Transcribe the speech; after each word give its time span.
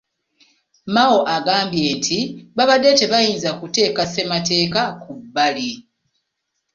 Mao 0.93 1.17
agambye 1.35 1.85
nti 1.97 2.19
babadde 2.55 2.89
tebayinza 2.99 3.49
kuteeka 3.59 4.01
ssemateeka 4.07 4.81
ku 5.01 5.11
bbali. 5.21 5.69